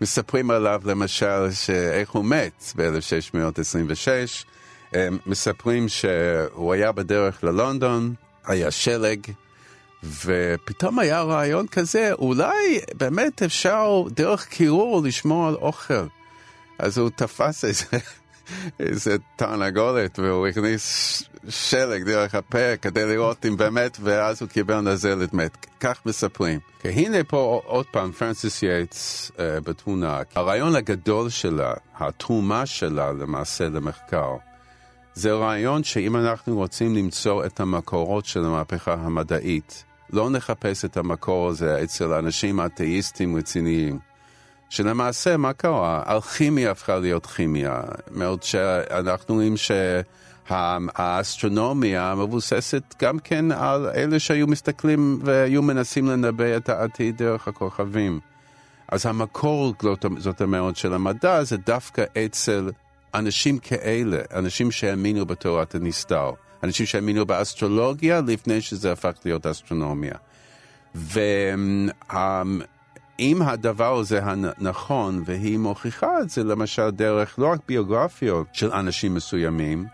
[0.00, 4.46] ומספרים עליו למשל שאיך הוא מת ב-1626.
[5.26, 8.14] מספרים שהוא היה בדרך ללונדון,
[8.46, 9.20] היה שלג,
[10.24, 16.06] ופתאום היה רעיון כזה, אולי באמת אפשר דרך קירור לשמור על אוכל.
[16.78, 17.84] אז הוא תפס איזה,
[18.80, 25.34] איזה תרנגולת והוא הכניס שלג דרך הפה כדי לראות אם באמת, ואז הוא קיבל נזלת
[25.34, 25.66] מת.
[25.80, 26.60] כך מספרים.
[26.84, 30.20] הנה פה עוד פעם פרנסיס יייטס uh, בתמונה.
[30.34, 34.36] הרעיון הגדול שלה, התרומה שלה למעשה למחקר,
[35.14, 41.48] זה רעיון שאם אנחנו רוצים למצוא את המקורות של המהפכה המדעית, לא נחפש את המקור
[41.48, 44.15] הזה אצל אנשים אתאיסטים רציניים.
[44.68, 46.02] שלמעשה, מה קרה?
[46.08, 47.82] אלכימיה הפכה להיות כימיה.
[48.10, 49.54] מאוד שאנחנו רואים
[50.48, 58.20] שהאסטרונומיה מבוססת גם כן על אלה שהיו מסתכלים והיו מנסים לנבא את העתיד דרך הכוכבים.
[58.88, 59.74] אז המקור,
[60.18, 62.70] זאת אומרת, של המדע זה דווקא אצל
[63.14, 66.30] אנשים כאלה, אנשים שהאמינו בתורת הנסתר.
[66.62, 70.14] אנשים שהאמינו באסטרולוגיה לפני שזה הפך להיות אסטרונומיה.
[73.18, 79.14] ואם הדבר הזה הנכון, והיא מוכיחה את זה למשל דרך לא רק ביוגרפיות של אנשים
[79.14, 79.86] מסוימים,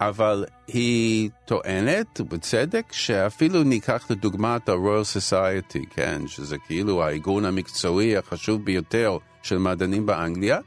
[0.00, 8.16] אבל היא טוענת, בצדק, שאפילו ניקח לדוגמה את ה-Royal Society, כן, שזה כאילו הארגון המקצועי
[8.16, 10.58] החשוב ביותר של מדענים באנגליה,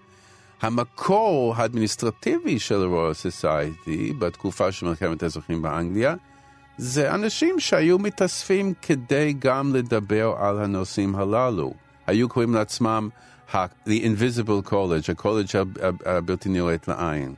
[0.62, 6.16] המקור האדמיניסטרטיבי של ה-Royal Society בתקופה של מלחמת האזרחים באנגליה
[6.78, 11.83] זה אנשים שהיו מתאספים כדי גם לדבר על הנושאים הללו.
[12.08, 13.10] היו קוראים לעצמם
[13.54, 15.46] The Invisible College, הקולג'
[16.06, 17.36] הבלתי נראית לעין.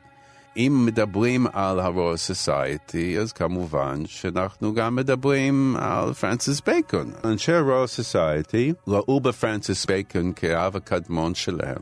[0.57, 7.11] אם מדברים על ה-Royal Society, אז כמובן שאנחנו גם מדברים על פרנסיס בייקון.
[7.23, 11.81] אנשי ה-Royal Society ראו בפרנסיס בייקון כאב הקדמון שלהם.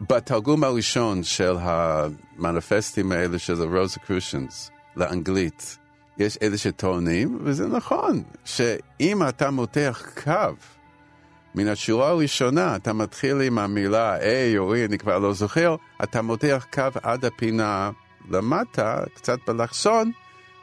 [0.00, 5.78] בתרגום הראשון של המניפסטים האלה של ה-Rosicrucians לאנגלית,
[6.18, 10.30] יש אלה שטוענים, וזה נכון, שאם אתה מותח קו
[11.54, 16.66] מן השורה הראשונה, אתה מתחיל עם המילה היי, אורי, אני כבר לא זוכר, אתה מותח
[16.72, 17.90] קו עד הפינה
[18.30, 20.12] למטה, קצת באלכסון,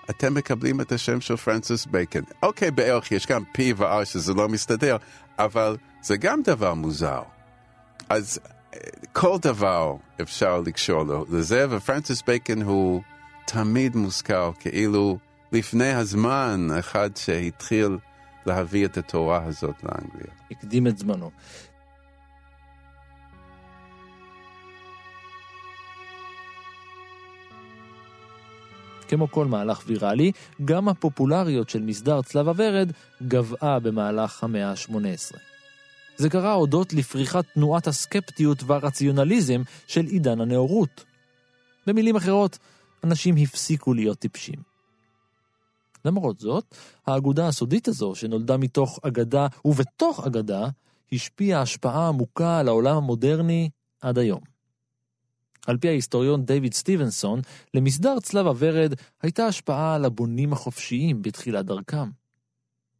[0.09, 2.21] אתם מקבלים את השם של פרנסיס בייקון.
[2.43, 4.97] אוקיי, בערך יש גם P ו-R שזה לא מסתדר,
[5.39, 7.21] אבל זה גם דבר מוזר.
[8.09, 8.39] אז
[9.13, 13.01] כל דבר אפשר לקשור לו לזה, ופרנסיס בייקון הוא
[13.45, 15.17] תמיד מוזכר כאילו
[15.51, 17.97] לפני הזמן אחד שהתחיל
[18.45, 20.33] להביא את התורה הזאת לאנגליה.
[20.51, 21.31] הקדים את זמנו.
[29.07, 30.31] כמו כל מהלך ויראלי,
[30.65, 32.91] גם הפופולריות של מסדר צלב הוורד
[33.27, 35.37] גבעה במהלך המאה ה-18.
[36.17, 41.05] זה קרה הודות לפריחת תנועת הסקפטיות והרציונליזם של עידן הנאורות.
[41.87, 42.57] במילים אחרות,
[43.03, 44.70] אנשים הפסיקו להיות טיפשים.
[46.05, 46.75] למרות זאת,
[47.07, 50.67] האגודה הסודית הזו, שנולדה מתוך אגדה ובתוך אגדה,
[51.11, 53.69] השפיעה השפעה עמוקה על העולם המודרני
[54.01, 54.41] עד היום.
[55.67, 57.41] על פי ההיסטוריון דיוויד סטיבנסון,
[57.73, 62.09] למסדר צלב הוורד הייתה השפעה על הבונים החופשיים בתחילת דרכם.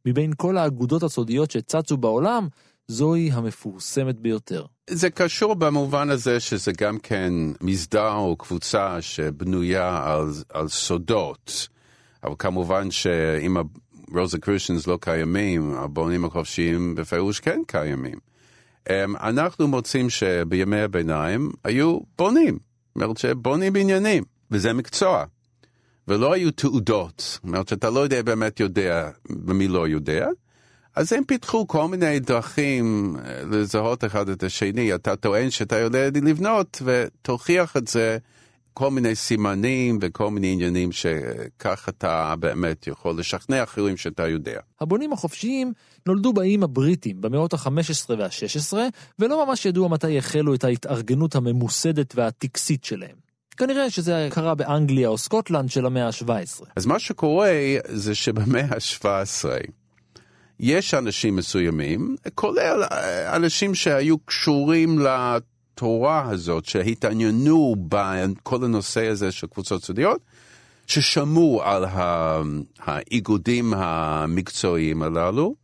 [0.06, 2.48] מבין כל האגודות הסודיות שצצו בעולם,
[2.88, 4.64] זוהי המפורסמת ביותר.
[4.90, 11.68] זה קשור במובן הזה שזה גם כן מסדר או קבוצה שבנויה על, על סודות.
[12.24, 13.56] אבל כמובן שאם
[14.14, 18.18] הרוזקרישנס לא קיימים, הבונים החופשיים בפירוש כן קיימים.
[18.90, 22.58] אמ, אנחנו מוצאים שבימי הביניים היו בונים,
[22.94, 25.24] זאת אומרת שבונים בניינים, וזה מקצוע.
[26.08, 29.10] ולא היו תעודות, זאת אומרת שאתה לא יודע באמת יודע
[29.46, 30.28] ומי לא יודע,
[30.96, 34.94] אז הם פיתחו כל מיני דרכים אה, לזהות אחד את השני.
[34.94, 38.18] אתה טוען שאתה יודע לבנות ותוכיח את זה
[38.74, 44.60] כל מיני סימנים וכל מיני עניינים שכך אתה באמת יכול לשכנע אחרים שאתה יודע.
[44.80, 45.72] הבונים החופשיים
[46.06, 47.68] נולדו באיים הבריטים במאות ה-15
[48.18, 48.76] וה-16,
[49.18, 53.16] ולא ממש ידוע מתי החלו את ההתארגנות הממוסדת והטקסית שלהם.
[53.56, 56.64] כנראה שזה קרה באנגליה או סקוטלנד של המאה ה-17.
[56.76, 57.50] אז מה שקורה
[57.88, 59.44] זה שבמאה ה-17
[60.60, 64.98] יש אנשים מסוימים, כולל אה, אנשים שהיו קשורים
[65.72, 70.20] לתורה הזאת, שהתעניינו בכל הנושא הזה של קבוצות סודיות,
[70.86, 71.84] ששמעו על
[72.78, 75.54] האיגודים המקצועיים הללו,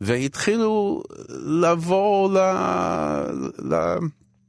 [0.00, 1.02] והתחילו
[1.44, 2.38] לבוא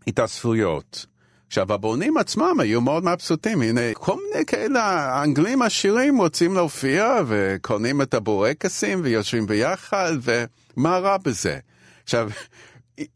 [0.08, 1.06] להתאספויות.
[1.48, 8.02] עכשיו, הבונים עצמם היו מאוד מבסוטים, הנה, כל מיני כאלה האנגלים עשירים רוצים להופיע וקונים
[8.02, 11.60] את הבורקסים ויושבים ביחד, ומה רע בזה?
[12.04, 12.30] עכשיו,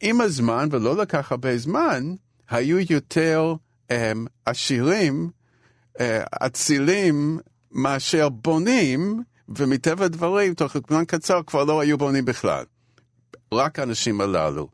[0.02, 2.16] עם הזמן, ולא לקח הרבה זמן,
[2.50, 3.56] היו יותר
[3.90, 5.30] הם, עשירים,
[6.00, 7.40] אה, אצילים,
[7.72, 12.64] מאשר בונים, ומטבע הדברים, תוך זמן קצר כבר לא היו בונים בכלל.
[13.54, 14.68] רק האנשים הללו.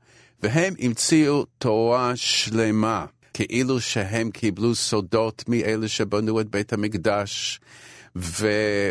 [0.44, 7.60] והם המציאו תורה שלמה, כאילו שהם קיבלו סודות מאלה שבנו את בית המקדש,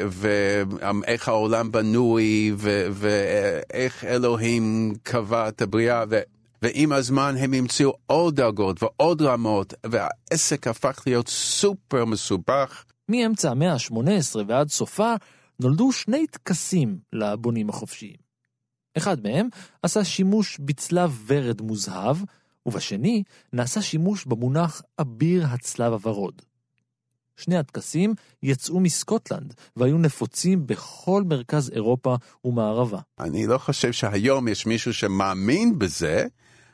[0.08, 2.52] ואיך העולם בנוי,
[2.92, 6.20] ואיך אלוהים קבע את הבריאה, ו...
[6.62, 12.84] ועם הזמן הם המציאו עוד דרגות ועוד רמות, והעסק הפך להיות סופר מסובך.
[13.08, 15.14] מאמצע המאה ה-18 ועד סופה
[15.60, 18.16] נולדו שני טקסים לבונים החופשיים.
[18.96, 19.48] אחד מהם
[19.82, 22.16] עשה שימוש בצלב ורד מוזהב,
[22.66, 26.42] ובשני נעשה שימוש במונח אביר הצלב הוורוד.
[27.38, 32.98] שני הטקסים יצאו מסקוטלנד והיו נפוצים בכל מרכז אירופה ומערבה.
[33.20, 36.26] אני לא חושב שהיום יש מישהו שמאמין בזה,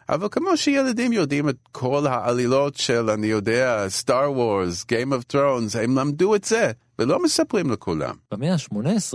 [0.08, 5.78] אבל כמו שילדים יודעים את כל העלילות של, אני יודע, סטאר וורס, Game of Thrones,
[5.82, 8.14] הם למדו את זה, ולא מספרים לכולם.
[8.30, 9.14] במאה ה-18,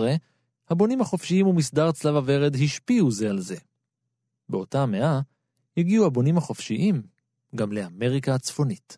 [0.69, 3.55] הבונים החופשיים ומסדר צלב הוורד השפיעו זה על זה.
[4.49, 5.19] באותה המאה
[5.77, 7.01] הגיעו הבונים החופשיים
[7.55, 8.97] גם לאמריקה הצפונית.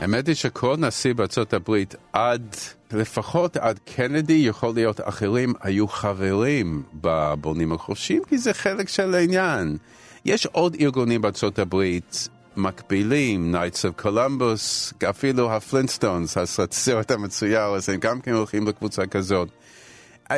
[0.00, 2.56] האמת היא שכל נשיא בארצות הברית, עד,
[2.92, 9.76] לפחות עד קנדי, יכול להיות אחרים, היו חברים בבונים החופשיים, כי זה חלק של העניין.
[10.24, 17.92] יש עוד ארגונים בארצות הברית מקבילים, Knights of Columbus, אפילו ה Flintstones, הסרט המצויר הזה,
[17.92, 19.48] הם גם כן הולכים לקבוצה כזאת.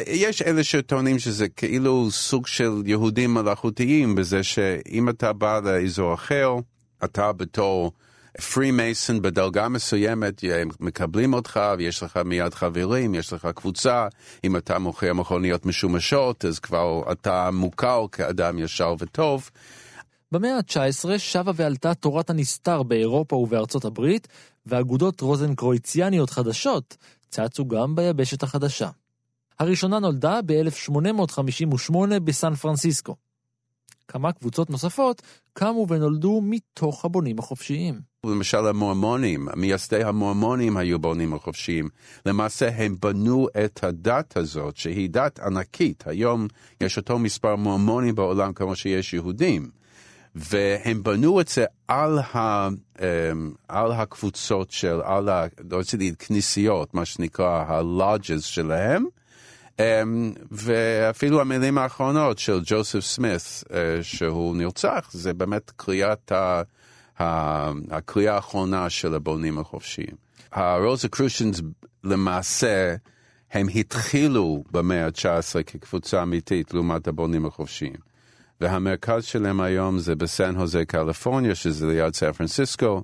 [0.07, 6.55] יש אלה שטוענים שזה כאילו סוג של יהודים מלאכותיים, בזה שאם אתה בא לאזור אחר,
[7.05, 7.93] אתה בתור
[8.41, 10.45] פרי מייסון בדרגה מסוימת,
[10.81, 14.09] מקבלים אותך ויש לך מיד חברים, יש לך קבוצה,
[14.45, 19.51] אם אתה מוכר מכוניות משומשות, אז כבר אתה מוכר כאדם ישר וטוב.
[20.33, 24.29] במאה ה-19 שבה ועלתה תורת הנסתר באירופה ובארצות הברית,
[24.67, 26.97] ואגודות רוזנקרויציאניות חדשות
[27.31, 28.89] צצו גם ביבשת החדשה.
[29.59, 33.17] הראשונה נולדה ב-1858 בסן פרנסיסקו.
[34.09, 35.23] כמה קבוצות נוספות
[35.53, 38.12] קמו ונולדו מתוך הבונים החופשיים.
[38.27, 41.89] למשל המורמונים, מייסדי המורמונים היו בונים החופשיים.
[42.27, 46.05] למעשה הם בנו את הדת הזאת, שהיא דת ענקית.
[46.07, 46.47] היום
[46.81, 49.71] יש אותו מספר מורמונים בעולם כמו שיש יהודים.
[50.35, 52.69] והם בנו את זה על, ה,
[53.01, 55.47] אמ, על הקבוצות של, על ה...
[55.71, 59.05] לא רוצה להגיד כנסיות, מה שנקרא ה-lodges שלהם.
[59.79, 66.63] אמ, ואפילו המילים האחרונות של ג'וסף סמית, אה, שהוא נרצח, זה באמת קריאת ה...
[67.91, 70.17] הקריאה האחרונה של הבונים החופשיים.
[70.53, 71.61] הרוזה קרושיאנס
[72.05, 72.95] למעשה,
[73.53, 78.13] הם התחילו במאה ה-19 כקבוצה אמיתית לעומת הבונים החופשיים.
[78.61, 83.03] והמרכז שלהם היום זה בסן הוזה, קליפורניה, שזה ליד סן פרנסיסקו.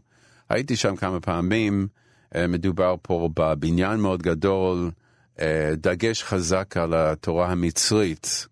[0.49, 1.89] הייתי שם כמה פעמים,
[2.35, 4.91] אה, מדובר פה בבניין מאוד גדול,
[5.41, 8.47] אה, דגש חזק על התורה המצרית.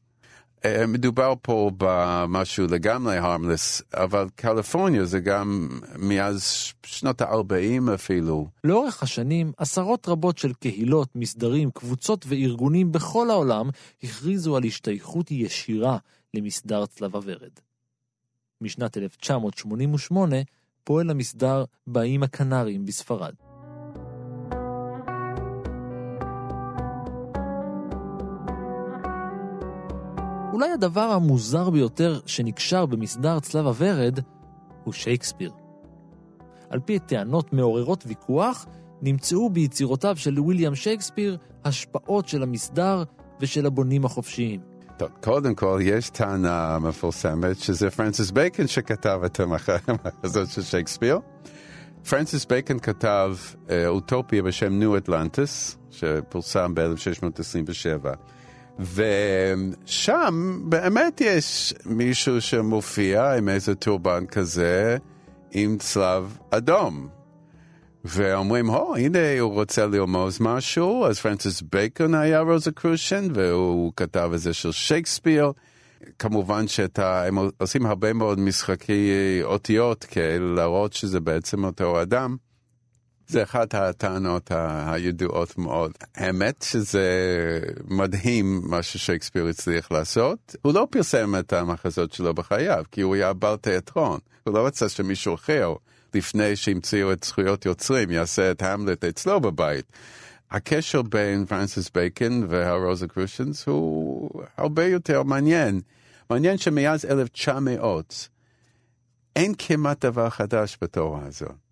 [0.66, 8.48] אה, מדובר פה במשהו לגמרי הרמלס, אבל קליפורניה זה גם מאז שנות ה-40 אפילו.
[8.64, 13.68] לאורך השנים, עשרות רבות של קהילות, מסדרים, קבוצות וארגונים בכל העולם
[14.02, 15.98] הכריזו על השתייכות ישירה
[16.34, 17.52] למסדר צלב הוורד.
[18.60, 20.36] משנת 1988
[20.84, 23.34] פועל המסדר באיים הקנריים בספרד.
[30.56, 34.20] אולי הדבר המוזר ביותר שנקשר במסדר צלב הוורד
[34.84, 35.52] הוא שייקספיר.
[36.70, 38.66] על פי טענות מעוררות ויכוח,
[39.02, 43.02] נמצאו ביצירותיו של ויליאם שייקספיר השפעות של המסדר
[43.40, 44.60] ושל הבונים החופשיים.
[44.96, 51.18] טוב, קודם כל, יש טענה מפורסמת שזה פרנסיס בייקון שכתב את המחזות של שייקספיר.
[52.10, 53.36] פרנסיס בייקון כתב
[53.70, 58.16] אה, אוטופיה בשם New Atlantis, שפורסם ב-1627.
[58.78, 64.96] ושם באמת יש מישהו שמופיע עם איזה טורבן כזה,
[65.50, 67.08] עם צלב אדום.
[68.04, 74.30] ואומרים, הו, הנה הוא רוצה לרמוז משהו, אז פרנסיס בייקון היה רוזה קרושן, והוא כתב
[74.32, 75.52] איזה של שייקספיר.
[76.18, 79.10] כמובן שהם עושים הרבה מאוד משחקי
[79.42, 82.36] אותיות כאלה להראות שזה בעצם אותו אדם.
[83.28, 84.50] זה אחת הטענות
[84.86, 85.92] הידועות מאוד.
[86.14, 87.08] האמת שזה
[87.88, 90.56] מדהים מה ששייקספיר הצליח לעשות.
[90.62, 94.18] הוא לא פרסם את המחזות שלו בחייו, כי הוא היה בעל תיאטרון.
[94.44, 95.74] הוא לא רצה שמישהו אחר,
[96.14, 99.92] לפני שהמציאו את זכויות יוצרים, יעשה את המלט אצלו בבית.
[100.50, 105.80] הקשר בין פרנסיס בייקן וה Rosicrucians הוא הרבה יותר מעניין.
[106.30, 108.28] מעניין שמאז 1900
[109.36, 111.65] אין כמעט דבר חדש בתורה הזאת.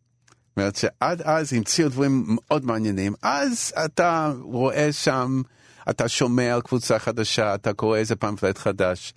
[0.56, 5.42] אומרת שעד אז המציאו דברים מאוד מעניינים, אז אתה רואה שם,
[5.90, 9.14] אתה שומע על קבוצה חדשה, אתה קורא איזה פמפלט חדש.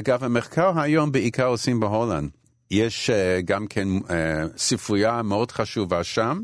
[0.00, 2.30] אגב, המחקר היום בעיקר עושים בהולנד.
[2.70, 4.10] יש uh, גם כן uh,
[4.56, 6.40] ספרייה מאוד חשובה שם,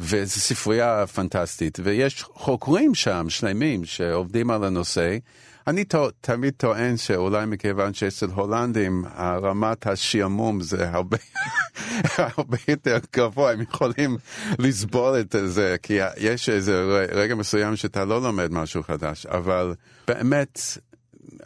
[0.00, 5.16] וזו ספרייה פנטסטית, ויש חוקרים שם שלמים שעובדים על הנושא.
[5.68, 5.84] אני
[6.20, 11.16] תמיד טוען שאולי מכיוון שאצל הולנדים רמת השעמום זה הרבה,
[12.36, 14.16] הרבה יותר גבוה, הם יכולים
[14.58, 19.74] לסבול את זה, כי יש איזה רגע מסוים שאתה לא לומד משהו חדש, אבל
[20.06, 20.60] באמת,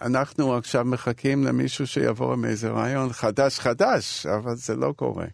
[0.00, 5.26] אנחנו עכשיו מחכים למישהו שיבוא עם איזה רעיון חדש חדש, אבל זה לא קורה.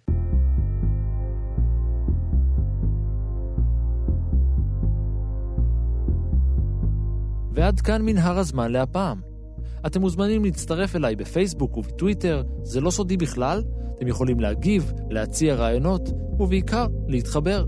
[7.53, 9.21] ועד כאן מנהר הזמן להפעם.
[9.87, 13.63] אתם מוזמנים להצטרף אליי בפייסבוק ובטוויטר, זה לא סודי בכלל,
[13.97, 17.65] אתם יכולים להגיב, להציע רעיונות, ובעיקר להתחבר.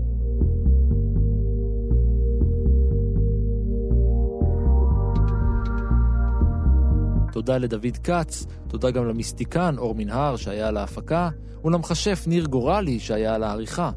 [7.31, 11.29] תודה לדוד כץ, תודה גם למיסטיקן אור מנהר שהיה על ההפקה,
[11.63, 13.91] ולמכשף ניר גורלי שהיה על העריכה.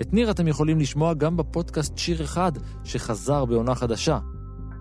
[0.00, 2.52] את ניר אתם יכולים לשמוע גם בפודקאסט שיר אחד
[2.84, 4.18] שחזר בעונה חדשה.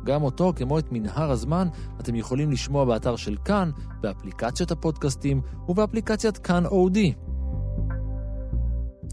[0.03, 1.67] גם אותו, כמו את מנהר הזמן,
[1.99, 7.13] אתם יכולים לשמוע באתר של כאן, באפליקציית הפודקאסטים ובאפליקציית כאן אודי.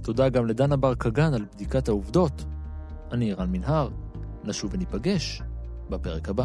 [0.02, 2.44] תודה גם לדנה בר קגן על בדיקת העובדות.
[3.12, 3.88] אני רן מנהר,
[4.44, 5.42] נשוב וניפגש
[5.90, 6.44] בפרק הבא.